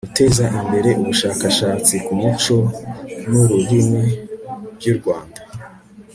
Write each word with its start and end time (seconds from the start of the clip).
guteza 0.07 0.45
imbere 0.59 0.89
ubushakashatsi 1.01 1.93
ku 2.05 2.13
muco 2.21 2.55
n'ururimi 3.29 4.05
by' 4.77 4.89
u 4.93 4.95
rwanda 4.99 5.41